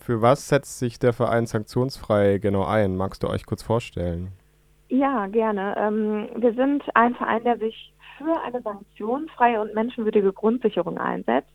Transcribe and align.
Für 0.00 0.22
was 0.22 0.48
setzt 0.48 0.78
sich 0.78 0.98
der 0.98 1.12
Verein 1.12 1.46
Sanktionsfrei 1.46 2.38
genau 2.38 2.64
ein? 2.64 2.96
Magst 2.96 3.22
du 3.22 3.28
euch 3.28 3.44
kurz 3.44 3.62
vorstellen? 3.62 4.32
Ja, 4.88 5.26
gerne. 5.26 5.76
Ähm, 5.78 6.28
wir 6.36 6.54
sind 6.54 6.82
ein 6.94 7.14
Verein, 7.14 7.44
der 7.44 7.58
sich 7.58 7.92
für 8.16 8.40
eine 8.40 8.62
sanktionsfreie 8.62 9.60
und 9.60 9.74
menschenwürdige 9.74 10.32
Grundsicherung 10.32 10.98
einsetzt. 10.98 11.52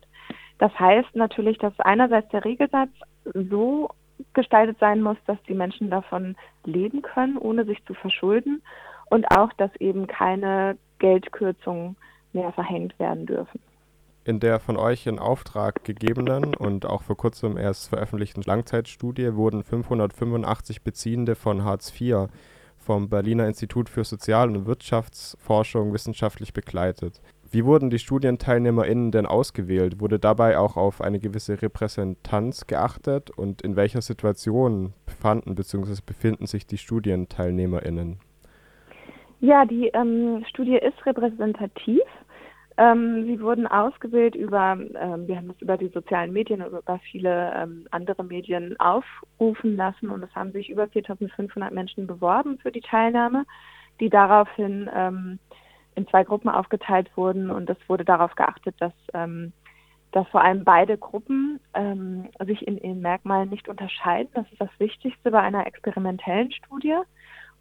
Das 0.60 0.72
heißt 0.80 1.16
natürlich, 1.16 1.58
dass 1.58 1.78
einerseits 1.80 2.30
der 2.30 2.46
Regelsatz 2.46 2.92
so 3.34 3.90
gestaltet 4.34 4.78
sein 4.80 5.02
muss, 5.02 5.18
dass 5.26 5.42
die 5.50 5.56
Menschen 5.56 5.90
davon 5.90 6.36
leben 6.64 7.02
können, 7.02 7.38
ohne 7.38 7.66
sich 7.66 7.84
zu 7.86 7.94
verschulden 7.96 8.62
und 9.10 9.26
auch, 9.32 9.52
dass 9.54 9.76
eben 9.78 10.08
keine 10.08 10.78
Geldkürzungen 11.00 11.98
mehr 12.32 12.52
verhängt 12.54 12.98
werden 13.00 13.26
dürfen. 13.26 13.60
In 14.28 14.40
der 14.40 14.60
von 14.60 14.76
euch 14.76 15.06
in 15.06 15.20
Auftrag 15.20 15.84
gegebenen 15.84 16.56
und 16.56 16.88
auch 16.88 17.04
vor 17.04 17.16
kurzem 17.16 17.58
erst 17.58 17.90
veröffentlichten 17.90 18.42
Langzeitstudie 18.42 19.36
wurden 19.36 19.64
585 19.64 20.82
Beziehende 20.82 21.36
von 21.36 21.64
Hartz 21.64 21.94
IV 22.02 22.30
vom 22.76 23.08
Berliner 23.08 23.46
Institut 23.46 23.88
für 23.88 24.04
Sozial- 24.04 24.50
und 24.50 24.66
Wirtschaftsforschung 24.66 25.94
wissenschaftlich 25.94 26.54
begleitet. 26.54 27.22
Wie 27.52 27.66
wurden 27.66 27.92
die 27.92 28.00
StudienteilnehmerInnen 28.00 29.12
denn 29.12 29.28
ausgewählt? 29.28 30.00
Wurde 30.00 30.18
dabei 30.18 30.58
auch 30.58 30.76
auf 30.76 31.02
eine 31.02 31.20
gewisse 31.20 31.62
Repräsentanz 31.62 32.66
geachtet? 32.66 33.30
Und 33.30 33.62
in 33.62 33.76
welcher 33.76 34.02
Situation 34.02 34.94
befanden 35.06 35.54
bzw. 35.54 36.02
befinden 36.04 36.48
sich 36.48 36.66
die 36.66 36.80
StudienteilnehmerInnen? 36.80 38.18
Ja, 39.42 39.66
die 39.66 39.90
ähm, 39.94 40.44
Studie 40.50 40.78
ist 40.78 41.06
repräsentativ. 41.06 42.02
Ähm, 42.78 43.26
sie 43.26 43.40
wurden 43.40 43.68
ausgewählt 43.68 44.36
über, 44.36 44.78
ähm, 44.78 45.28
wir 45.28 45.38
haben 45.38 45.48
das 45.48 45.62
über 45.62 45.78
die 45.78 45.88
sozialen 45.88 46.34
Medien 46.34 46.62
und 46.62 46.78
über 46.78 47.00
viele 47.10 47.54
ähm, 47.56 47.88
andere 47.92 48.24
Medien 48.26 48.78
aufrufen 48.80 49.78
lassen 49.78 50.10
und 50.10 50.22
es 50.24 50.36
haben 50.36 50.52
sich 50.52 50.70
über 50.70 50.88
4500 50.88 51.72
Menschen 51.72 52.06
beworben 52.06 52.58
für 52.58 52.74
die 52.74 52.82
Teilnahme, 52.82 53.46
die 54.02 54.10
daraufhin 54.10 54.90
ähm, 54.94 55.40
in 55.96 56.06
zwei 56.08 56.26
Gruppen 56.26 56.50
aufgeteilt 56.50 57.10
wurden 57.16 57.50
und 57.50 57.70
es 57.70 57.78
wurde 57.88 58.04
darauf 58.04 58.36
geachtet, 58.36 58.76
dass, 58.80 58.94
ähm, 59.14 59.54
dass 60.12 60.28
vor 60.28 60.44
allem 60.44 60.66
beide 60.66 60.98
Gruppen 60.98 61.62
ähm, 61.76 62.28
sich 62.46 62.68
in 62.68 62.78
ihren 62.78 63.00
Merkmalen 63.00 63.50
nicht 63.50 63.70
unterscheiden. 63.70 64.32
Das 64.34 64.52
ist 64.52 64.60
das 64.60 64.80
Wichtigste 64.80 65.32
bei 65.32 65.40
einer 65.40 65.66
experimentellen 65.66 66.52
Studie. 66.52 66.98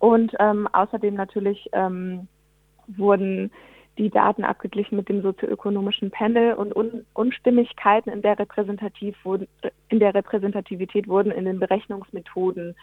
Und 0.01 0.39
außerdem 0.39 1.15
natürlich 1.15 1.71
wurden 1.73 3.51
die 3.99 4.11
Daten 4.11 4.45
abgeglichen 4.45 4.97
mit 4.97 5.09
dem 5.09 5.23
sozioökonomischen 5.23 6.11
Panel 6.11 6.55
und 6.55 6.75
Un 6.75 7.07
Unstimmigkeiten 7.15 8.11
in 8.11 8.23
der, 8.23 8.39
Repräsentativ 8.39 9.17
wurden, 9.25 9.47
in 9.89 10.01
der 10.01 10.15
Repräsentativität 10.15 11.07
wurden 11.09 11.31
in 11.31 11.45
den 11.45 11.61
Berechnungsmethoden 11.61 12.75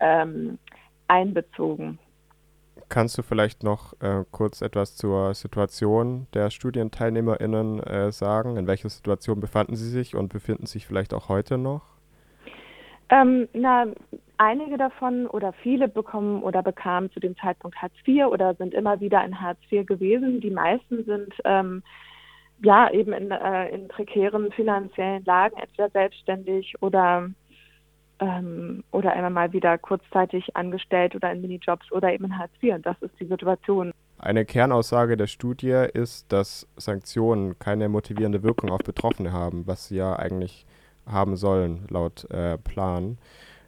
ähm, 0.00 0.58
einbezogen. 1.08 1.98
Kannst 2.88 3.16
du 3.18 3.22
vielleicht 3.22 3.62
noch 3.62 3.92
äh, 4.00 4.24
kurz 4.30 4.62
etwas 4.62 4.96
zur 4.96 5.34
Situation 5.34 6.26
der 6.34 6.50
StudienteilnehmerInnen 6.50 7.80
äh, 7.80 8.10
sagen? 8.10 8.56
In 8.56 8.66
welcher 8.66 8.88
Situation 8.88 9.40
befanden 9.40 9.76
sie 9.76 9.88
sich 9.88 10.16
und 10.16 10.28
befinden 10.28 10.66
sich 10.66 10.86
vielleicht 10.86 11.14
auch 11.14 11.28
heute 11.28 11.56
noch? 11.56 11.99
Ähm, 13.10 13.48
na, 13.52 13.86
einige 14.38 14.78
davon 14.78 15.26
oder 15.26 15.52
viele 15.52 15.88
bekommen 15.88 16.42
oder 16.42 16.62
bekamen 16.62 17.10
zu 17.10 17.20
dem 17.20 17.36
Zeitpunkt 17.36 17.76
Hartz 17.76 17.94
IV 18.06 18.26
oder 18.26 18.54
sind 18.54 18.72
immer 18.72 19.00
wieder 19.00 19.24
in 19.24 19.40
Hartz 19.40 19.58
IV 19.70 19.86
gewesen. 19.86 20.40
Die 20.40 20.50
meisten 20.50 21.04
sind 21.04 21.34
ähm, 21.44 21.82
ja 22.62 22.90
eben 22.90 23.12
in, 23.12 23.30
äh, 23.30 23.68
in 23.68 23.88
prekären 23.88 24.52
finanziellen 24.52 25.24
Lagen, 25.24 25.56
entweder 25.58 25.90
selbstständig 25.90 26.74
oder 26.80 27.28
ähm, 28.20 28.84
oder 28.92 29.14
immer 29.16 29.30
mal 29.30 29.52
wieder 29.52 29.76
kurzzeitig 29.78 30.56
angestellt 30.56 31.14
oder 31.14 31.32
in 31.32 31.40
Minijobs 31.40 31.90
oder 31.90 32.12
eben 32.12 32.26
in 32.26 32.38
Hartz 32.38 32.52
IV. 32.62 32.74
Und 32.74 32.86
das 32.86 32.96
ist 33.00 33.18
die 33.18 33.26
Situation. 33.26 33.92
Eine 34.18 34.44
Kernaussage 34.44 35.16
der 35.16 35.26
Studie 35.26 35.86
ist, 35.94 36.30
dass 36.30 36.68
Sanktionen 36.76 37.58
keine 37.58 37.88
motivierende 37.88 38.42
Wirkung 38.42 38.70
auf 38.70 38.80
Betroffene 38.84 39.32
haben, 39.32 39.66
was 39.66 39.88
sie 39.88 39.96
ja 39.96 40.14
eigentlich 40.14 40.66
haben 41.06 41.36
sollen, 41.36 41.86
laut 41.88 42.30
äh, 42.30 42.58
Plan. 42.58 43.18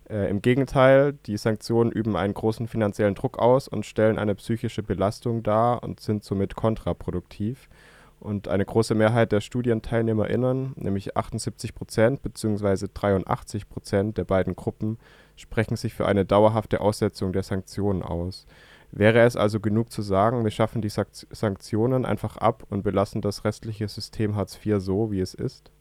Äh, 0.08 0.28
Im 0.30 0.42
Gegenteil, 0.42 1.14
die 1.26 1.36
Sanktionen 1.36 1.90
üben 1.90 2.16
einen 2.16 2.34
großen 2.34 2.68
finanziellen 2.68 3.14
Druck 3.14 3.38
aus 3.38 3.68
und 3.68 3.86
stellen 3.86 4.18
eine 4.18 4.34
psychische 4.34 4.82
Belastung 4.82 5.42
dar 5.42 5.82
und 5.82 6.00
sind 6.00 6.24
somit 6.24 6.54
kontraproduktiv. 6.54 7.68
Und 8.20 8.46
eine 8.46 8.64
große 8.64 8.94
Mehrheit 8.94 9.32
der 9.32 9.40
StudienteilnehmerInnen, 9.40 10.74
nämlich 10.76 11.16
78 11.16 11.74
Prozent 11.74 12.22
bzw. 12.22 12.86
83 12.94 13.68
Prozent 13.68 14.16
der 14.16 14.24
beiden 14.24 14.54
Gruppen, 14.54 14.98
sprechen 15.34 15.76
sich 15.76 15.94
für 15.94 16.06
eine 16.06 16.24
dauerhafte 16.24 16.80
Aussetzung 16.80 17.32
der 17.32 17.42
Sanktionen 17.42 18.02
aus. 18.02 18.46
Wäre 18.92 19.20
es 19.20 19.36
also 19.36 19.58
genug 19.58 19.90
zu 19.90 20.02
sagen, 20.02 20.44
wir 20.44 20.50
schaffen 20.50 20.82
die 20.82 20.90
Sanktionen 20.90 22.04
einfach 22.04 22.36
ab 22.36 22.64
und 22.68 22.82
belassen 22.82 23.22
das 23.22 23.44
restliche 23.44 23.88
System 23.88 24.36
Hartz 24.36 24.58
IV 24.64 24.76
so, 24.80 25.10
wie 25.10 25.20
es 25.20 25.32
ist? 25.32 25.72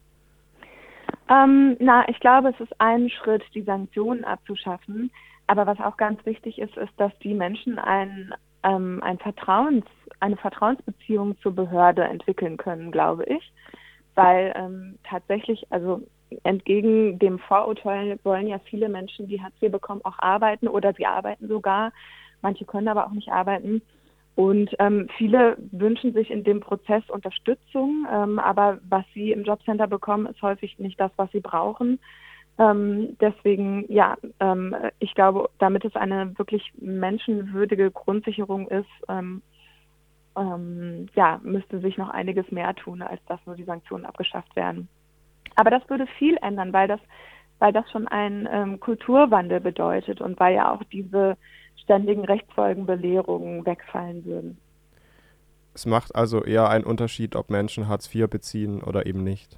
Ähm, 1.29 1.77
na, 1.79 2.07
ich 2.09 2.19
glaube, 2.19 2.49
es 2.49 2.59
ist 2.59 2.73
ein 2.79 3.09
Schritt, 3.09 3.43
die 3.53 3.63
Sanktionen 3.63 4.23
abzuschaffen. 4.23 5.11
Aber 5.47 5.67
was 5.67 5.79
auch 5.79 5.97
ganz 5.97 6.25
wichtig 6.25 6.59
ist, 6.59 6.77
ist, 6.77 6.93
dass 6.97 7.11
die 7.19 7.33
Menschen 7.33 7.77
ein, 7.77 8.33
ähm, 8.63 9.01
ein 9.03 9.17
Vertrauens, 9.19 9.85
eine 10.19 10.37
Vertrauensbeziehung 10.37 11.37
zur 11.41 11.53
Behörde 11.53 12.03
entwickeln 12.03 12.57
können, 12.57 12.91
glaube 12.91 13.25
ich. 13.25 13.51
Weil 14.15 14.53
ähm, 14.55 14.97
tatsächlich, 15.03 15.65
also 15.69 16.01
entgegen 16.43 17.19
dem 17.19 17.39
Vorurteil 17.39 18.19
wollen 18.23 18.47
ja 18.47 18.59
viele 18.59 18.89
Menschen, 18.89 19.27
die 19.27 19.41
Hartz 19.41 19.61
IV 19.61 19.71
bekommen, 19.71 20.01
auch 20.03 20.19
arbeiten 20.19 20.67
oder 20.67 20.93
sie 20.93 21.05
arbeiten 21.05 21.47
sogar. 21.47 21.91
Manche 22.41 22.65
können 22.65 22.87
aber 22.87 23.05
auch 23.05 23.11
nicht 23.11 23.29
arbeiten. 23.29 23.81
Und 24.35 24.73
ähm, 24.79 25.07
viele 25.17 25.57
wünschen 25.71 26.13
sich 26.13 26.31
in 26.31 26.43
dem 26.43 26.61
Prozess 26.61 27.03
Unterstützung, 27.09 28.07
ähm, 28.11 28.39
aber 28.39 28.79
was 28.87 29.03
sie 29.13 29.31
im 29.31 29.43
Jobcenter 29.43 29.87
bekommen, 29.87 30.25
ist 30.25 30.41
häufig 30.41 30.79
nicht 30.79 30.99
das, 30.99 31.11
was 31.17 31.31
sie 31.31 31.41
brauchen. 31.41 31.99
Ähm, 32.57 33.17
deswegen, 33.19 33.85
ja, 33.91 34.17
ähm, 34.39 34.75
ich 34.99 35.13
glaube, 35.15 35.49
damit 35.59 35.83
es 35.83 35.95
eine 35.95 36.37
wirklich 36.37 36.71
menschenwürdige 36.79 37.91
Grundsicherung 37.91 38.67
ist, 38.67 38.89
ähm, 39.09 39.41
ähm, 40.37 41.07
ja, 41.15 41.39
müsste 41.43 41.79
sich 41.79 41.97
noch 41.97 42.09
einiges 42.09 42.49
mehr 42.51 42.73
tun, 42.75 43.01
als 43.01 43.21
dass 43.25 43.39
nur 43.45 43.55
die 43.55 43.63
Sanktionen 43.63 44.05
abgeschafft 44.05 44.55
werden. 44.55 44.87
Aber 45.55 45.69
das 45.69 45.87
würde 45.89 46.07
viel 46.17 46.37
ändern, 46.41 46.71
weil 46.71 46.87
das, 46.87 47.01
weil 47.59 47.73
das 47.73 47.89
schon 47.91 48.07
ein 48.07 48.47
ähm, 48.51 48.79
Kulturwandel 48.79 49.59
bedeutet 49.59 50.21
und 50.21 50.39
weil 50.39 50.55
ja 50.55 50.71
auch 50.71 50.83
diese 50.85 51.37
ständigen 51.83 52.25
Rechtsfolgenbelehrungen 52.25 53.65
wegfallen 53.65 54.25
würden. 54.25 54.57
Es 55.73 55.85
macht 55.85 56.15
also 56.15 56.43
eher 56.43 56.69
einen 56.69 56.83
Unterschied, 56.83 57.35
ob 57.35 57.49
Menschen 57.49 57.87
Hartz 57.87 58.13
IV 58.13 58.29
beziehen 58.29 58.83
oder 58.83 59.05
eben 59.05 59.23
nicht. 59.23 59.57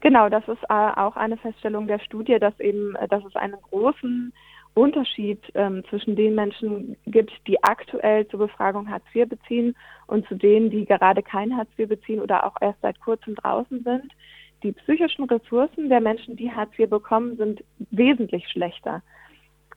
Genau, 0.00 0.28
das 0.28 0.46
ist 0.48 0.62
äh, 0.68 0.72
auch 0.72 1.16
eine 1.16 1.36
Feststellung 1.36 1.86
der 1.86 1.98
Studie, 2.00 2.38
dass 2.38 2.58
eben, 2.60 2.94
äh, 2.96 3.08
dass 3.08 3.24
es 3.24 3.34
einen 3.36 3.60
großen 3.60 4.32
Unterschied 4.74 5.40
ähm, 5.54 5.84
zwischen 5.88 6.16
den 6.16 6.34
Menschen 6.34 6.96
gibt, 7.06 7.32
die 7.46 7.62
aktuell 7.64 8.28
zur 8.28 8.40
Befragung 8.40 8.90
Hartz 8.90 9.04
IV 9.14 9.28
beziehen 9.28 9.74
und 10.06 10.26
zu 10.28 10.34
denen, 10.34 10.70
die 10.70 10.84
gerade 10.84 11.22
kein 11.22 11.56
Hartz 11.56 11.70
IV 11.78 11.88
beziehen 11.88 12.20
oder 12.20 12.44
auch 12.44 12.56
erst 12.60 12.80
seit 12.82 13.00
kurzem 13.00 13.36
draußen 13.36 13.82
sind. 13.84 14.12
Die 14.62 14.72
psychischen 14.72 15.24
Ressourcen 15.24 15.88
der 15.88 16.00
Menschen, 16.00 16.36
die 16.36 16.52
Hartz 16.52 16.78
IV 16.78 16.90
bekommen, 16.90 17.36
sind 17.36 17.64
wesentlich 17.90 18.46
schlechter 18.48 19.02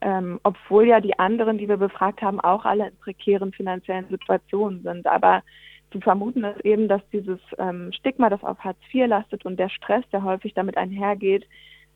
ähm, 0.01 0.39
obwohl 0.43 0.87
ja 0.87 0.99
die 1.01 1.17
anderen, 1.19 1.57
die 1.57 1.67
wir 1.67 1.77
befragt 1.77 2.21
haben, 2.21 2.39
auch 2.39 2.65
alle 2.65 2.89
in 2.89 2.97
prekären 2.97 3.51
finanziellen 3.51 4.07
Situationen 4.09 4.81
sind. 4.83 5.07
Aber 5.07 5.43
zu 5.91 5.99
vermuten 5.99 6.43
ist 6.43 6.63
eben, 6.65 6.87
dass 6.87 7.01
dieses 7.11 7.39
ähm, 7.57 7.91
Stigma, 7.91 8.29
das 8.29 8.43
auf 8.43 8.59
Hartz 8.59 8.77
IV 8.93 9.07
lastet 9.07 9.45
und 9.45 9.59
der 9.59 9.69
Stress, 9.69 10.03
der 10.11 10.23
häufig 10.23 10.53
damit 10.53 10.77
einhergeht, 10.77 11.47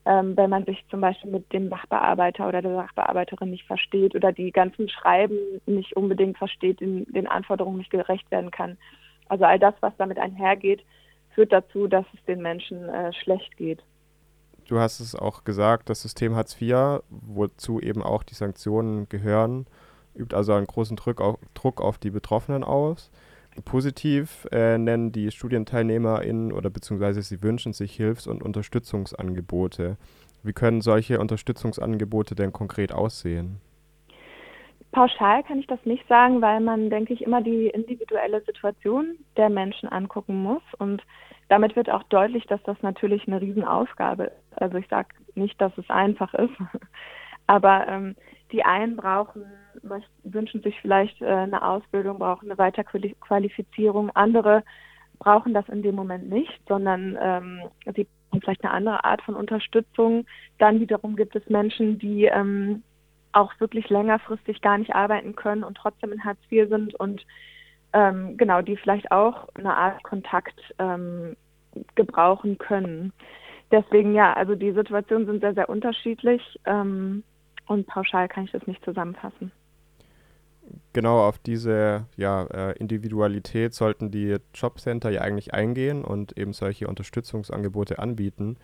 ähm, 0.06 0.36
wenn 0.36 0.50
man 0.50 0.66
sich 0.66 0.84
zum 0.90 1.00
Beispiel 1.02 1.32
mit 1.32 1.52
dem 1.54 1.70
Sachbearbeiter 1.70 2.48
oder 2.48 2.62
der 2.62 2.76
Sachbearbeiterin 2.76 3.52
nicht 3.52 3.66
versteht 3.66 4.16
oder 4.16 4.32
die 4.32 4.52
ganzen 4.52 4.90
Schreiben 4.90 5.38
nicht 5.66 5.96
unbedingt 5.96 6.38
versteht, 6.38 6.82
den, 6.82 7.06
den 7.14 7.28
Anforderungen 7.28 7.78
nicht 7.78 7.92
gerecht 7.92 8.30
werden 8.32 8.52
kann. 8.52 8.78
Also 9.30 9.46
all 9.46 9.60
das, 9.60 9.76
was 9.80 9.94
damit 9.98 10.18
einhergeht, 10.18 10.84
führt 11.34 11.54
dazu, 11.54 11.88
dass 11.88 12.06
es 12.14 12.24
den 12.26 12.42
Menschen 12.42 12.90
äh, 12.90 13.14
schlecht 13.14 13.56
geht. 13.58 13.82
Du 14.68 14.80
hast 14.80 15.00
es 15.00 15.16
auch 15.16 15.44
gesagt, 15.44 15.90
das 15.90 16.02
System 16.02 16.36
Hartz 16.36 16.60
IV, 16.60 17.02
wozu 17.10 17.80
eben 17.80 18.02
auch 18.02 18.24
die 18.24 18.36
Sanktionen 18.36 19.10
gehören, 19.10 19.68
übt 20.16 20.36
also 20.36 20.54
einen 20.54 20.68
großen 20.68 20.96
Druck 20.96 21.22
auf, 21.22 21.40
Druck 21.54 21.82
auf 21.82 21.98
die 21.98 22.12
Betroffenen 22.12 22.64
aus. 22.64 23.12
Positiv 23.66 24.48
äh, 24.52 24.78
nennen 24.78 25.12
die 25.12 25.30
StudienteilnehmerInnen 25.30 26.52
oder 26.52 26.70
beziehungsweise 26.70 27.22
sie 27.22 27.44
wünschen 27.44 27.74
sich 27.74 27.96
Hilfs- 27.96 28.26
und 28.26 28.42
Unterstützungsangebote. 28.42 29.98
Wie 30.42 30.54
können 30.54 30.82
solche 30.82 31.20
Unterstützungsangebote 31.20 32.36
denn 32.36 32.52
konkret 32.52 32.92
aussehen? 32.92 33.62
Pauschal 34.92 35.44
kann 35.44 35.60
ich 35.60 35.68
das 35.68 35.84
nicht 35.86 36.08
sagen, 36.08 36.42
weil 36.42 36.60
man, 36.60 36.90
denke 36.90 37.14
ich, 37.14 37.22
immer 37.22 37.42
die 37.42 37.68
individuelle 37.68 38.42
Situation 38.42 39.18
der 39.38 39.50
Menschen 39.50 39.90
angucken 39.90 40.42
muss. 40.42 40.62
Und 40.78 41.02
damit 41.50 41.76
wird 41.76 41.90
auch 41.90 42.04
deutlich, 42.04 42.46
dass 42.46 42.62
das 42.64 42.82
natürlich 42.82 43.28
eine 43.28 43.42
Riesenaufgabe 43.42 44.32
Also 44.58 44.78
ich 44.78 44.88
sage 44.88 45.10
nicht, 45.36 45.60
dass 45.60 45.78
es 45.78 45.90
einfach 45.90 46.34
ist, 46.34 46.54
aber 47.48 47.88
ähm, 47.88 48.16
die 48.52 48.64
einen 48.64 48.96
brauchen, 48.96 49.46
wünschen 50.24 50.62
sich 50.62 50.80
vielleicht 50.82 51.22
äh, 51.22 51.26
eine 51.26 51.64
Ausbildung, 51.66 52.20
brauchen 52.20 52.50
eine 52.50 52.58
Weiterqualifizierung. 52.58 54.12
Andere 54.12 54.64
brauchen 55.20 55.54
das 55.54 55.68
in 55.70 55.82
dem 55.82 55.96
Moment 55.96 56.30
nicht, 56.30 56.62
sondern 56.68 57.18
ähm, 57.20 57.62
sie 57.96 58.08
brauchen 58.30 58.42
vielleicht 58.42 58.64
eine 58.64 58.74
andere 58.74 59.04
Art 59.04 59.22
von 59.24 59.36
Unterstützung. 59.36 60.26
Dann 60.60 60.80
wiederum 60.80 61.16
gibt 61.16 61.36
es 61.36 61.50
Menschen, 61.50 61.98
die 61.98 62.26
ähm, 62.26 62.84
auch 63.32 63.52
wirklich 63.60 63.90
längerfristig 63.90 64.62
gar 64.62 64.78
nicht 64.78 64.94
arbeiten 64.94 65.36
können 65.36 65.64
und 65.64 65.76
trotzdem 65.76 66.12
in 66.12 66.24
Hartz 66.24 66.40
IV 66.52 66.70
sind 66.70 66.96
und 66.96 67.26
ähm, 67.94 68.38
genau, 68.38 68.62
die 68.62 68.78
vielleicht 68.78 69.12
auch 69.12 69.50
eine 69.56 69.76
Art 69.76 70.04
Kontakt 70.04 70.60
ähm, 70.80 71.36
gebrauchen 71.96 72.58
können. 72.58 73.14
Deswegen 73.74 74.14
ja, 74.14 74.34
also 74.34 74.54
die 74.54 74.72
Situationen 74.72 75.26
sind 75.26 75.42
sehr, 75.42 75.56
sehr 75.56 75.68
unterschiedlich 75.68 76.42
ähm, 76.66 77.24
und 77.66 77.88
pauschal 77.88 78.28
kann 78.28 78.46
ich 78.46 78.52
das 78.52 78.68
nicht 78.68 78.86
zusammenfassen. 78.86 79.52
Genau 80.94 81.28
auf 81.28 81.40
diese 81.40 82.06
ja, 82.16 82.44
äh, 82.44 82.78
Individualität 82.78 83.74
sollten 83.74 84.12
die 84.12 84.38
Jobcenter 84.54 85.10
ja 85.10 85.22
eigentlich 85.22 85.56
eingehen 85.56 86.06
und 86.06 86.38
eben 86.38 86.54
solche 86.54 86.88
Unterstützungsangebote 86.88 87.98
anbieten. 87.98 88.58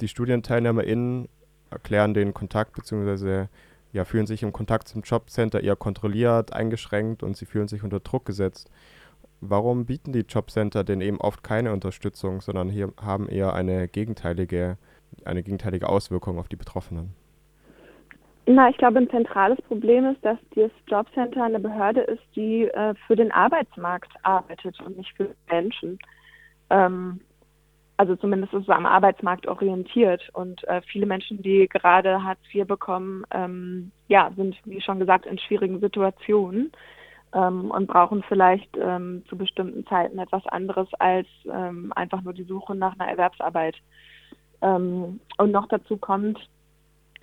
Die 0.00 0.08
StudienteilnehmerInnen 0.08 1.28
erklären 1.70 2.14
den 2.14 2.32
Kontakt 2.32 2.72
bzw 2.72 3.48
ja, 3.92 4.04
fühlen 4.04 4.26
sich 4.26 4.42
im 4.42 4.52
Kontakt 4.52 4.88
zum 4.88 5.02
Jobcenter 5.02 5.62
eher 5.62 5.76
kontrolliert, 5.76 6.52
eingeschränkt 6.52 7.22
und 7.22 7.36
sie 7.36 7.46
fühlen 7.46 7.68
sich 7.68 7.84
unter 7.84 8.00
Druck 8.00 8.24
gesetzt. 8.24 8.70
Warum 9.46 9.84
bieten 9.84 10.12
die 10.12 10.20
Jobcenter 10.20 10.84
denn 10.84 11.02
eben 11.02 11.20
oft 11.20 11.44
keine 11.44 11.72
Unterstützung, 11.72 12.40
sondern 12.40 12.70
hier 12.70 12.92
haben 13.00 13.28
eher 13.28 13.52
eine 13.52 13.88
gegenteilige, 13.88 14.78
eine 15.24 15.42
gegenteilige 15.42 15.88
Auswirkung 15.88 16.38
auf 16.38 16.48
die 16.48 16.56
Betroffenen? 16.56 17.14
Na, 18.46 18.68
ich 18.70 18.76
glaube, 18.78 18.98
ein 18.98 19.10
zentrales 19.10 19.60
Problem 19.62 20.06
ist, 20.06 20.24
dass 20.24 20.38
das 20.54 20.70
Jobcenter 20.86 21.44
eine 21.44 21.60
Behörde 21.60 22.00
ist, 22.02 22.22
die 22.34 22.64
äh, 22.64 22.94
für 23.06 23.16
den 23.16 23.32
Arbeitsmarkt 23.32 24.12
arbeitet 24.22 24.80
und 24.80 24.96
nicht 24.96 25.14
für 25.14 25.34
Menschen. 25.50 25.98
Ähm, 26.70 27.20
also 27.96 28.16
zumindest 28.16 28.54
ist 28.54 28.62
es 28.62 28.68
am 28.68 28.86
Arbeitsmarkt 28.86 29.46
orientiert. 29.46 30.28
Und 30.32 30.66
äh, 30.68 30.80
viele 30.82 31.06
Menschen, 31.06 31.42
die 31.42 31.68
gerade 31.68 32.22
Hartz 32.22 32.40
IV 32.52 32.66
bekommen, 32.66 33.24
ähm, 33.30 33.92
ja, 34.08 34.30
sind, 34.36 34.56
wie 34.64 34.80
schon 34.80 34.98
gesagt, 34.98 35.26
in 35.26 35.38
schwierigen 35.38 35.80
Situationen 35.80 36.72
ähm, 37.34 37.70
und 37.70 37.86
brauchen 37.86 38.22
vielleicht 38.28 38.76
ähm, 38.76 39.24
zu 39.28 39.36
bestimmten 39.36 39.86
Zeiten 39.86 40.18
etwas 40.18 40.46
anderes 40.46 40.88
als 40.98 41.26
ähm, 41.52 41.92
einfach 41.94 42.22
nur 42.22 42.32
die 42.32 42.44
Suche 42.44 42.74
nach 42.74 42.98
einer 42.98 43.10
Erwerbsarbeit. 43.10 43.76
Ähm, 44.62 45.20
und 45.38 45.50
noch 45.50 45.68
dazu 45.68 45.96
kommt, 45.96 46.38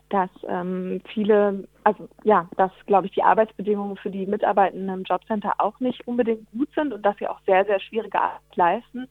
dass 0.09 0.29
ähm, 0.47 1.01
viele, 1.13 1.67
also 1.85 2.09
ja, 2.23 2.47
dass, 2.57 2.71
glaube 2.85 3.07
ich, 3.07 3.13
die 3.13 3.23
Arbeitsbedingungen 3.23 3.95
für 3.95 4.11
die 4.11 4.25
Mitarbeitenden 4.25 4.89
im 4.89 5.03
Jobcenter 5.03 5.53
auch 5.57 5.79
nicht 5.79 6.05
unbedingt 6.05 6.51
gut 6.51 6.69
sind 6.75 6.93
und 6.93 7.05
dass 7.05 7.17
sie 7.17 7.27
auch 7.27 7.39
sehr, 7.45 7.63
sehr 7.65 7.79
schwierige 7.79 8.19
Arbeit 8.19 8.55
leisten. 8.55 9.07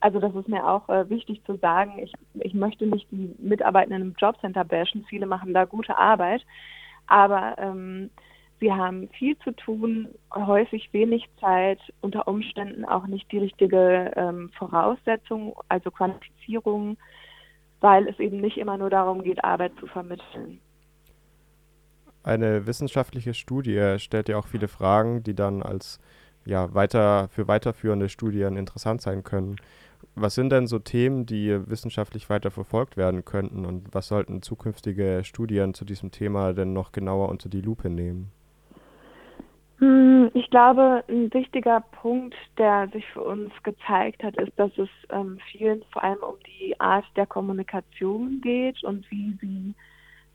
Also 0.00 0.20
das 0.20 0.34
ist 0.34 0.48
mir 0.48 0.66
auch 0.68 0.88
äh, 0.88 1.08
wichtig 1.08 1.42
zu 1.44 1.56
sagen. 1.56 1.98
Ich, 2.00 2.12
ich 2.34 2.54
möchte 2.54 2.86
nicht 2.86 3.10
die 3.10 3.34
Mitarbeitenden 3.38 4.02
im 4.02 4.14
Jobcenter 4.18 4.64
bashen. 4.64 5.06
Viele 5.08 5.26
machen 5.26 5.54
da 5.54 5.64
gute 5.64 5.96
Arbeit. 5.96 6.44
Aber 7.06 7.54
ähm, 7.58 8.10
sie 8.62 8.72
haben 8.72 9.08
viel 9.18 9.36
zu 9.40 9.50
tun, 9.50 10.08
häufig 10.32 10.88
wenig 10.92 11.28
Zeit, 11.40 11.80
unter 12.00 12.28
Umständen 12.28 12.84
auch 12.84 13.08
nicht 13.08 13.30
die 13.32 13.38
richtige 13.38 14.12
ähm, 14.14 14.50
Voraussetzung, 14.56 15.54
also 15.68 15.90
Qualifizierung, 15.90 16.96
weil 17.80 18.06
es 18.06 18.18
eben 18.20 18.40
nicht 18.40 18.58
immer 18.58 18.78
nur 18.78 18.88
darum 18.88 19.24
geht, 19.24 19.44
Arbeit 19.44 19.72
zu 19.80 19.88
vermitteln. 19.88 20.60
Eine 22.22 22.64
wissenschaftliche 22.68 23.34
Studie 23.34 23.96
stellt 23.98 24.28
ja 24.28 24.38
auch 24.38 24.46
viele 24.46 24.68
Fragen, 24.68 25.24
die 25.24 25.34
dann 25.34 25.64
als 25.64 25.98
ja, 26.44 26.72
weiter 26.72 27.28
für 27.28 27.48
weiterführende 27.48 28.08
Studien 28.08 28.56
interessant 28.56 29.02
sein 29.02 29.24
können. 29.24 29.56
Was 30.14 30.36
sind 30.36 30.50
denn 30.50 30.68
so 30.68 30.78
Themen, 30.78 31.26
die 31.26 31.68
wissenschaftlich 31.68 32.30
weiter 32.30 32.52
verfolgt 32.52 32.96
werden 32.96 33.24
könnten 33.24 33.66
und 33.66 33.92
was 33.92 34.06
sollten 34.06 34.40
zukünftige 34.40 35.22
Studien 35.24 35.74
zu 35.74 35.84
diesem 35.84 36.12
Thema 36.12 36.52
denn 36.52 36.72
noch 36.72 36.92
genauer 36.92 37.28
unter 37.28 37.48
die 37.48 37.60
Lupe 37.60 37.90
nehmen? 37.90 38.30
Hm, 39.82 40.30
ich 40.34 40.48
glaube, 40.48 41.02
ein 41.08 41.34
wichtiger 41.34 41.80
Punkt, 41.80 42.36
der 42.56 42.86
sich 42.92 43.04
für 43.08 43.22
uns 43.22 43.50
gezeigt 43.64 44.22
hat, 44.22 44.36
ist, 44.36 44.52
dass 44.56 44.70
es 44.78 44.88
ähm, 45.10 45.40
vielen 45.50 45.82
vor 45.92 46.04
allem 46.04 46.20
um 46.20 46.36
die 46.46 46.78
Art 46.78 47.04
der 47.16 47.26
Kommunikation 47.26 48.40
geht 48.42 48.84
und 48.84 49.10
wie 49.10 49.36
sie 49.40 49.74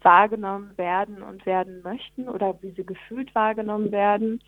wahrgenommen 0.02 0.78
werden 0.78 1.24
und 1.24 1.46
werden 1.46 1.82
möchten 1.82 2.28
oder 2.28 2.62
wie 2.62 2.72
sie 2.72 2.86
gefühlt 2.86 3.34
wahrgenommen 3.36 3.90
werden. 3.94 4.42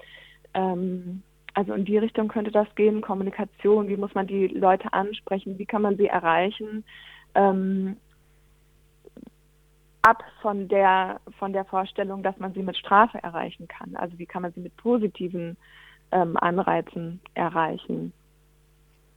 Ähm, 0.54 1.24
also 1.54 1.75
in 1.75 1.86
die 1.86 1.98
Richtung 1.98 2.28
könnte 2.28 2.52
das 2.52 2.68
gehen, 2.75 3.00
Kommunikation, 3.00 3.88
wie 3.88 3.95
muss 3.95 4.13
man 4.16 4.28
die 4.28 4.48
Leute 4.48 4.92
ansprechen, 4.92 5.57
wie 5.57 5.66
kann 5.66 5.81
man 5.81 5.95
sie 5.95 6.07
erreichen, 6.07 6.84
ähm, 7.36 7.95
ab 10.01 10.24
von 10.42 10.68
der, 10.68 11.19
von 11.38 11.54
der 11.54 11.66
Vorstellung, 11.66 12.24
dass 12.24 12.38
man 12.38 12.54
sie 12.54 12.63
mit 12.63 12.78
Strafe 12.78 13.22
erreichen 13.22 13.68
kann. 13.68 13.96
Also 13.96 14.18
wie 14.18 14.25
kann 14.25 14.42
man 14.42 14.54
sie 14.54 14.62
mit 14.62 14.75
positiven 14.78 15.57
ähm, 16.12 16.38
Anreizen 16.38 17.19
erreichen. 17.34 18.13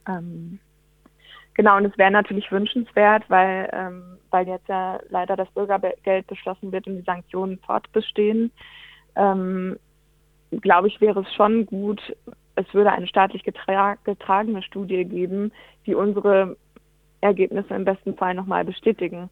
Ähm, 0.07 0.59
genau, 1.53 1.77
und 1.77 1.85
es 1.85 1.97
wäre 1.97 2.11
natürlich 2.11 2.51
wünschenswert, 2.51 3.23
weil, 3.29 3.69
ähm, 3.73 4.17
weil 4.29 4.47
jetzt 4.47 4.67
ja 4.67 4.99
leider 5.09 5.35
das 5.35 5.49
Bürgergeld 5.51 6.27
beschlossen 6.27 6.71
wird 6.71 6.87
und 6.87 6.97
die 6.97 7.03
Sanktionen 7.03 7.59
fortbestehen, 7.59 8.51
ähm, 9.15 9.77
glaube 10.61 10.87
ich, 10.87 11.01
wäre 11.01 11.21
es 11.21 11.33
schon 11.33 11.65
gut, 11.65 12.01
es 12.55 12.71
würde 12.73 12.91
eine 12.91 13.07
staatlich 13.07 13.43
getra 13.43 13.95
getragene 14.03 14.61
Studie 14.61 15.05
geben, 15.05 15.51
die 15.85 15.95
unsere 15.95 16.55
Ergebnisse 17.21 17.73
im 17.73 17.85
besten 17.85 18.15
Fall 18.15 18.35
nochmal 18.35 18.65
bestätigen. 18.65 19.29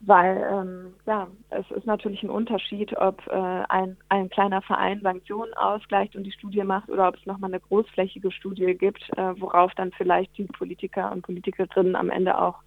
Weil 0.00 0.46
ähm, 0.52 0.94
ja, 1.06 1.26
es 1.50 1.68
ist 1.72 1.86
natürlich 1.86 2.22
ein 2.22 2.30
Unterschied, 2.30 2.96
ob 2.96 3.26
äh, 3.26 3.64
ein, 3.68 3.96
ein 4.08 4.30
kleiner 4.30 4.62
Verein 4.62 5.00
Sanktionen 5.02 5.52
ausgleicht 5.54 6.14
und 6.14 6.22
die 6.22 6.32
Studie 6.32 6.62
macht 6.62 6.88
oder 6.88 7.08
ob 7.08 7.16
es 7.16 7.26
nochmal 7.26 7.50
eine 7.50 7.60
großflächige 7.60 8.30
Studie 8.30 8.74
gibt, 8.74 9.02
äh, 9.16 9.40
worauf 9.40 9.74
dann 9.74 9.90
vielleicht 9.92 10.38
die 10.38 10.44
Politiker 10.44 11.10
und 11.10 11.22
Politikerinnen 11.22 11.96
am 11.96 12.10
Ende 12.10 12.40
auch 12.40 12.60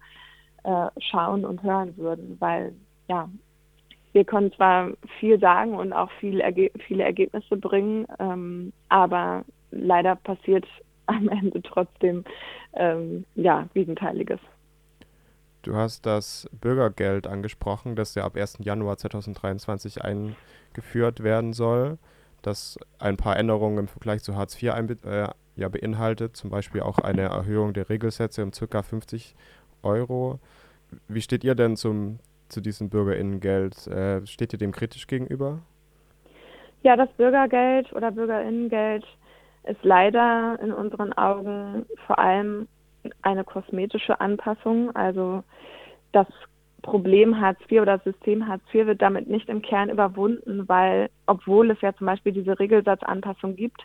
äh, 0.64 0.88
schauen 0.98 1.46
und 1.46 1.62
hören 1.62 1.96
würden. 1.96 2.36
Weil 2.38 2.74
ja, 3.08 3.30
wir 4.12 4.24
können 4.24 4.52
zwar 4.52 4.90
viel 5.18 5.38
sagen 5.40 5.74
und 5.74 5.94
auch 5.94 6.10
viel 6.20 6.40
Erge 6.40 6.70
viele 6.86 7.04
Ergebnisse 7.04 7.56
bringen, 7.56 8.06
ähm, 8.18 8.72
aber 8.90 9.44
leider 9.70 10.16
passiert 10.16 10.66
am 11.06 11.28
Ende 11.28 11.62
trotzdem 11.62 12.24
ähm, 12.74 13.24
ja 13.34 13.68
Gegenteiliges. 13.72 14.40
Du 15.62 15.76
hast 15.76 16.06
das 16.06 16.48
Bürgergeld 16.52 17.26
angesprochen, 17.26 17.96
das 17.96 18.14
ja 18.14 18.24
ab 18.24 18.36
1. 18.36 18.58
Januar 18.60 18.96
2023 18.98 20.02
eingeführt 20.02 21.22
werden 21.22 21.52
soll, 21.52 21.98
das 22.42 22.78
ein 22.98 23.16
paar 23.16 23.36
Änderungen 23.36 23.78
im 23.78 23.88
Vergleich 23.88 24.22
zu 24.22 24.34
Hartz 24.36 24.60
IV 24.60 24.74
äh, 25.04 25.28
ja, 25.54 25.68
beinhaltet, 25.68 26.36
zum 26.36 26.50
Beispiel 26.50 26.80
auch 26.80 26.98
eine 26.98 27.22
Erhöhung 27.22 27.72
der 27.74 27.88
Regelsätze 27.88 28.42
um 28.42 28.50
ca. 28.50 28.82
50 28.82 29.36
Euro. 29.82 30.40
Wie 31.08 31.22
steht 31.22 31.44
ihr 31.44 31.54
denn 31.54 31.76
zum 31.76 32.18
zu 32.52 32.60
diesem 32.60 32.88
Bürgerinnengeld. 32.88 33.86
Äh, 33.88 34.24
steht 34.26 34.52
ihr 34.52 34.58
dem 34.58 34.72
kritisch 34.72 35.06
gegenüber? 35.06 35.58
Ja, 36.82 36.96
das 36.96 37.10
Bürgergeld 37.12 37.92
oder 37.92 38.12
Bürgerinnengeld 38.12 39.04
ist 39.64 39.82
leider 39.82 40.58
in 40.60 40.72
unseren 40.72 41.12
Augen 41.12 41.86
vor 42.06 42.18
allem 42.18 42.68
eine 43.22 43.44
kosmetische 43.44 44.20
Anpassung. 44.20 44.94
Also 44.94 45.42
das 46.12 46.26
Problem 46.82 47.40
Hartz 47.40 47.60
IV 47.70 47.82
oder 47.82 47.98
das 47.98 48.04
System 48.04 48.46
Hartz 48.46 48.62
IV 48.72 48.86
wird 48.86 49.02
damit 49.02 49.28
nicht 49.28 49.48
im 49.48 49.62
Kern 49.62 49.90
überwunden, 49.90 50.68
weil 50.68 51.10
obwohl 51.26 51.70
es 51.70 51.80
ja 51.80 51.94
zum 51.94 52.06
Beispiel 52.06 52.32
diese 52.32 52.58
Regelsatzanpassung 52.58 53.56
gibt, 53.56 53.80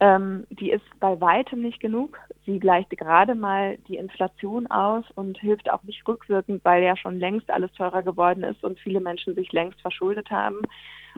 ähm, 0.00 0.46
die 0.48 0.70
ist 0.70 0.84
bei 0.98 1.20
weitem 1.20 1.60
nicht 1.60 1.78
genug. 1.78 2.18
Sie 2.46 2.58
gleicht 2.58 2.90
gerade 2.90 3.34
mal 3.34 3.76
die 3.86 3.96
Inflation 3.96 4.66
aus 4.68 5.04
und 5.14 5.38
hilft 5.38 5.70
auch 5.70 5.82
nicht 5.82 6.08
rückwirkend, 6.08 6.64
weil 6.64 6.82
ja 6.82 6.96
schon 6.96 7.18
längst 7.18 7.50
alles 7.50 7.70
teurer 7.72 8.02
geworden 8.02 8.42
ist 8.42 8.64
und 8.64 8.80
viele 8.80 9.00
Menschen 9.00 9.34
sich 9.34 9.52
längst 9.52 9.80
verschuldet 9.82 10.30
haben. 10.30 10.62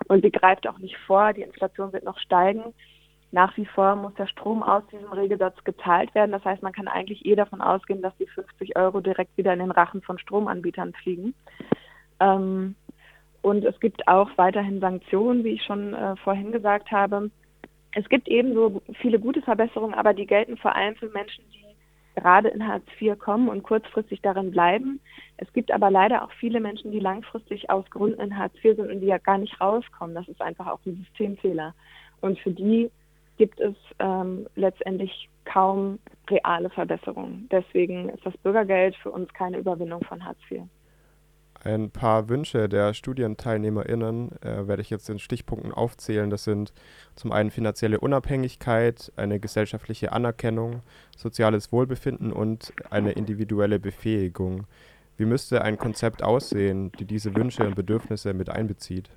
Und 0.08 0.25
sie 0.25 0.32
greift 0.32 0.66
auch 0.66 0.78
nicht 0.78 0.96
vor, 1.06 1.32
die 1.32 1.42
Inflation 1.42 1.92
wird 1.92 2.04
noch 2.04 2.18
steigen. 2.18 2.75
Nach 3.33 3.57
wie 3.57 3.67
vor 3.67 3.97
muss 3.97 4.15
der 4.15 4.27
Strom 4.27 4.62
aus 4.62 4.83
diesem 4.93 5.11
Regelsatz 5.11 5.62
gezahlt 5.65 6.15
werden. 6.15 6.33
Das 6.33 6.45
heißt, 6.45 6.62
man 6.62 6.73
kann 6.73 6.87
eigentlich 6.87 7.27
eh 7.27 7.35
davon 7.35 7.61
ausgehen, 7.61 8.03
dass 8.03 8.17
die 8.19 8.27
50 8.27 8.77
Euro 8.77 9.01
direkt 9.01 9.37
wieder 9.37 9.53
in 9.53 9.59
den 9.59 9.71
Rachen 9.71 10.03
von 10.03 10.19
Stromanbietern 10.19 10.93
fliegen. 10.93 11.35
Ähm, 12.21 12.77
und 13.41 13.65
es 13.65 13.79
gibt 13.81 14.07
auch 14.07 14.31
weiterhin 14.37 14.81
Sanktionen, 14.81 15.43
wie 15.43 15.55
ich 15.55 15.65
schon 15.65 15.95
äh, 15.95 16.15
vorhin 16.17 16.53
gesagt 16.53 16.93
habe 16.93 17.31
es 17.95 18.09
gibt 18.09 18.29
ebenso 18.29 18.83
viele 19.01 19.19
gute 19.19 19.43
Verbesserungen, 19.43 19.95
aber 19.95 20.15
die 20.15 20.27
gelten 20.27 20.57
vor 20.57 20.75
allem 20.75 20.97
für 20.97 21.11
Menschen, 21.11 21.45
die 21.53 21.62
gerade 22.21 22.49
in 22.49 22.67
Hartz 22.67 22.85
IV 23.01 23.19
kommen 23.19 23.49
und 23.49 23.62
kurzfristig 23.62 24.21
darin 24.23 24.51
bleiben. 24.51 25.01
Es 25.37 25.51
gibt 25.53 25.71
aber 25.71 25.91
leider 25.91 26.25
auch 26.25 26.33
viele 26.33 26.61
Menschen, 26.61 26.93
die 26.93 27.01
langfristig 27.01 27.71
aus 27.71 27.89
Gründen 27.91 28.21
in 28.21 28.39
Hartz 28.39 28.55
IV 28.62 28.77
sind 28.77 28.91
und 28.91 29.01
die 29.01 29.07
ja 29.07 29.19
gar 29.19 29.39
nicht 29.39 29.61
rauskommen. 29.61 30.15
Das 30.15 30.29
ist 30.29 30.41
einfach 30.41 30.67
auch 30.67 30.81
ein 30.87 30.97
Systemfehler. 30.97 31.75
Und 32.21 32.39
für 32.39 32.51
die 32.51 32.91
gibt 33.39 33.61
es 33.61 33.75
ähm, 33.99 34.47
letztendlich 34.55 35.29
kaum 35.45 35.99
reale 36.31 36.71
Verbesserungen. 36.71 37.49
Deswegen 37.51 38.09
ist 38.11 38.25
das 38.25 38.37
Bürgergeld 38.39 38.95
für 38.97 39.11
uns 39.11 39.33
keine 39.33 39.59
Überwindung 39.59 40.03
von 40.05 40.25
Hartz 40.25 40.39
IV. 40.51 40.62
Ein 41.65 41.91
paar 41.91 42.29
Wünsche 42.29 42.69
der 42.69 42.93
StudienteilnehmerInnen 42.93 44.33
äh, 44.43 44.67
werde 44.67 44.83
ich 44.83 44.91
jetzt 44.91 45.09
in 45.09 45.21
Stichpunkten 45.21 45.73
aufzählen. 45.73 46.29
Das 46.29 46.43
sind 46.43 46.73
zum 47.15 47.31
einen 47.31 47.53
finanzielle 47.53 48.01
Unabhängigkeit, 48.01 49.12
eine 49.17 49.39
gesellschaftliche 49.39 50.11
Anerkennung, 50.12 50.83
soziales 51.17 51.71
Wohlbefinden 51.71 52.33
und 52.33 52.73
eine 52.91 53.12
individuelle 53.12 53.79
Befähigung. 53.79 54.67
Wie 55.17 55.25
müsste 55.25 55.62
ein 55.62 55.79
Konzept 55.79 56.25
aussehen, 56.25 56.91
die 56.99 57.05
diese 57.05 57.37
Wünsche 57.37 57.65
und 57.65 57.77
Bedürfnisse 57.77 58.35
mit 58.35 58.51
einbezieht? 58.51 59.11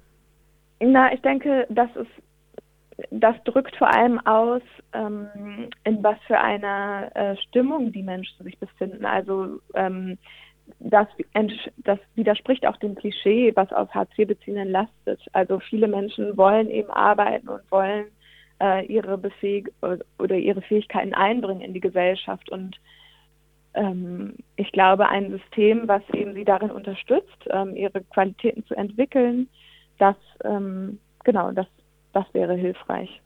Na, 0.79 1.11
ich 1.13 1.21
denke, 1.21 1.65
das 1.69 1.89
ist 1.95 2.11
das 3.11 3.35
drückt 3.43 3.75
vor 3.75 3.93
allem 3.93 4.19
aus, 4.25 4.61
ähm, 4.93 5.69
in 5.83 6.03
was 6.03 6.17
für 6.27 6.39
einer 6.39 7.11
äh, 7.15 7.35
Stimmung 7.37 7.91
die 7.91 8.03
Menschen 8.03 8.43
sich 8.43 8.57
befinden. 8.57 9.05
Also 9.05 9.59
ähm, 9.73 10.17
das, 10.79 11.07
das 11.77 11.99
widerspricht 12.15 12.65
auch 12.65 12.77
dem 12.77 12.95
Klischee, 12.95 13.51
was 13.55 13.71
auf 13.71 13.93
Hartz-IV-Beziehenden 13.93 14.71
lastet. 14.71 15.21
Also 15.33 15.59
viele 15.59 15.87
Menschen 15.87 16.37
wollen 16.37 16.69
eben 16.69 16.89
arbeiten 16.89 17.49
und 17.49 17.69
wollen 17.69 18.05
äh, 18.61 18.85
ihre 18.85 19.17
Befähig 19.17 19.71
oder 19.81 20.35
ihre 20.35 20.61
Fähigkeiten 20.61 21.13
einbringen 21.13 21.61
in 21.61 21.73
die 21.73 21.81
Gesellschaft. 21.81 22.49
Und 22.49 22.79
ähm, 23.73 24.35
ich 24.55 24.71
glaube, 24.71 25.09
ein 25.09 25.31
System, 25.31 25.87
was 25.87 26.01
eben 26.13 26.33
sie 26.33 26.45
darin 26.45 26.71
unterstützt, 26.71 27.45
ähm, 27.49 27.75
ihre 27.75 28.01
Qualitäten 28.01 28.65
zu 28.65 28.73
entwickeln, 28.75 29.49
das 29.97 30.15
ähm, 30.43 30.99
genau, 31.23 31.51
das, 31.51 31.67
das 32.15 32.25
wäre 32.33 32.55
hilfreich. 32.55 33.21